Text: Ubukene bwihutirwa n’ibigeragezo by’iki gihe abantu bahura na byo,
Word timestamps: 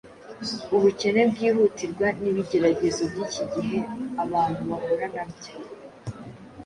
Ubukene 0.75 1.21
bwihutirwa 1.31 2.07
n’ibigeragezo 2.21 3.01
by’iki 3.11 3.43
gihe 3.53 3.79
abantu 4.23 4.59
bahura 4.69 5.07
na 5.15 5.23
byo, 5.31 5.51